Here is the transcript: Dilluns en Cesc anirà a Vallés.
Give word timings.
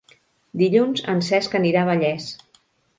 Dilluns 0.61 1.05
en 1.15 1.23
Cesc 1.29 1.61
anirà 1.63 1.87
a 1.87 1.91
Vallés. 1.95 2.35